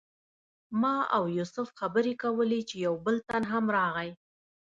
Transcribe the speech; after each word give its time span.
ما 0.81 0.95
او 1.15 1.23
یوسف 1.37 1.67
خبرې 1.79 2.13
کولې 2.23 2.61
چې 2.69 2.75
یو 2.85 2.93
بل 3.05 3.15
تن 3.27 3.43
هم 3.51 3.65
راغی. 3.77 4.09